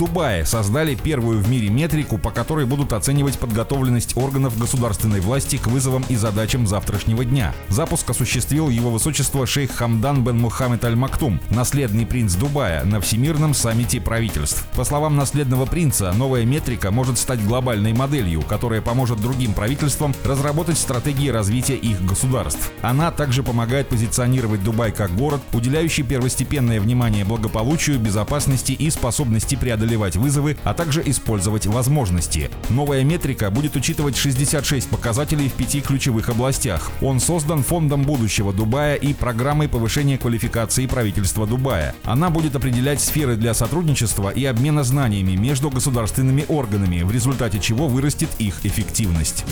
[0.00, 5.66] Дубае создали первую в мире метрику, по которой будут оценивать подготовленность органов государственной власти к
[5.66, 7.52] вызовам и задачам завтрашнего дня.
[7.68, 14.00] Запуск осуществил его высочество шейх Хамдан бен Мухаммед Аль-Мактум, наследный принц Дубая, на Всемирном саммите
[14.00, 14.66] правительств.
[14.74, 20.78] По словам наследного принца, новая метрика может стать глобальной моделью, которая поможет другим правительствам разработать
[20.78, 22.70] стратегии развития их государств.
[22.80, 29.89] Она также помогает позиционировать Дубай как город, уделяющий первостепенное внимание благополучию, безопасности и способности преодоления
[29.90, 32.50] преодолевать вызовы, а также использовать возможности.
[32.68, 36.90] Новая метрика будет учитывать 66 показателей в пяти ключевых областях.
[37.02, 41.94] Он создан Фондом будущего Дубая и программой повышения квалификации правительства Дубая.
[42.04, 47.88] Она будет определять сферы для сотрудничества и обмена знаниями между государственными органами, в результате чего
[47.88, 49.44] вырастет их эффективность.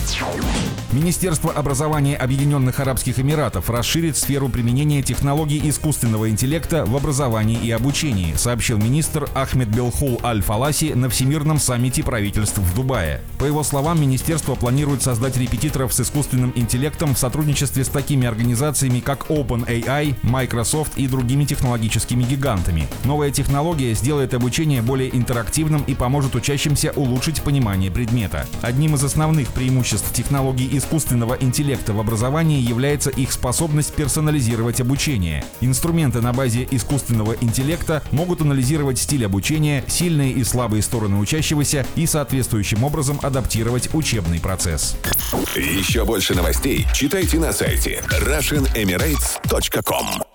[0.91, 8.35] Министерство образования Объединенных Арабских Эмиратов расширит сферу применения технологий искусственного интеллекта в образовании и обучении,
[8.37, 13.21] сообщил министр Ахмед Белхул Аль-Фаласи на Всемирном саммите правительств в Дубае.
[13.39, 19.01] По его словам, министерство планирует создать репетиторов с искусственным интеллектом в сотрудничестве с такими организациями,
[19.01, 22.89] как OpenAI, Microsoft и другими технологическими гигантами.
[23.05, 28.47] Новая технология сделает обучение более интерактивным и поможет учащимся улучшить понимание предмета.
[28.63, 30.88] Одним из основных преимуществ технологий искусственного
[31.41, 35.45] интеллекта в образовании является их способность персонализировать обучение.
[35.61, 42.07] Инструменты на базе искусственного интеллекта могут анализировать стиль обучения, сильные и слабые стороны учащегося и
[42.07, 44.97] соответствующим образом адаптировать учебный процесс.
[45.55, 50.28] Еще больше новостей читайте на сайте RussianEmirates.com